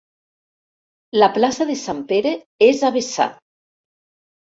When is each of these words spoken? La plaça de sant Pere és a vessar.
La 1.19 1.29
plaça 1.35 1.69
de 1.73 1.77
sant 1.83 2.01
Pere 2.15 2.35
és 2.71 2.85
a 2.91 2.95
vessar. 3.01 3.33